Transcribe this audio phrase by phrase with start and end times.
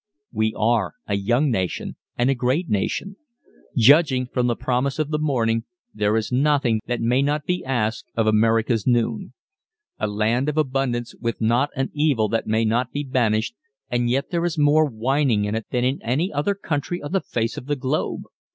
[0.31, 3.17] We are a young nation and a great nation.
[3.77, 8.05] Judging from the promise of the morning, there is nothing that may not be asked
[8.15, 9.35] of America's noon.
[9.99, 13.53] A land of abundance, with not an evil that may not be banished,
[13.91, 17.21] and yet there is more whining in it than in any other country on the
[17.21, 18.23] face of the globe.